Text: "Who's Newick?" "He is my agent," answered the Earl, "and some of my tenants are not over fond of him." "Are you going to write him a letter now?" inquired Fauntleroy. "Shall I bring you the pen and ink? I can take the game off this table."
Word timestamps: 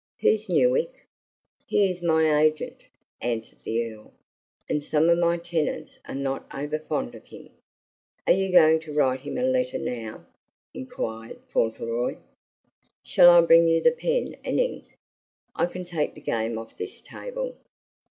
"Who's 0.21 0.47
Newick?" 0.47 0.89
"He 1.67 1.87
is 1.87 2.01
my 2.01 2.41
agent," 2.41 2.85
answered 3.21 3.59
the 3.63 3.85
Earl, 3.85 4.13
"and 4.67 4.81
some 4.81 5.09
of 5.11 5.19
my 5.19 5.37
tenants 5.37 5.99
are 6.07 6.15
not 6.15 6.47
over 6.51 6.79
fond 6.79 7.13
of 7.13 7.25
him." 7.25 7.51
"Are 8.25 8.33
you 8.33 8.51
going 8.51 8.79
to 8.79 8.93
write 8.93 9.19
him 9.19 9.37
a 9.37 9.43
letter 9.43 9.77
now?" 9.77 10.25
inquired 10.73 11.37
Fauntleroy. 11.53 12.17
"Shall 13.03 13.29
I 13.29 13.41
bring 13.41 13.67
you 13.67 13.79
the 13.79 13.91
pen 13.91 14.37
and 14.43 14.59
ink? 14.59 14.85
I 15.55 15.67
can 15.67 15.85
take 15.85 16.15
the 16.15 16.21
game 16.21 16.57
off 16.57 16.75
this 16.79 17.03
table." 17.03 17.55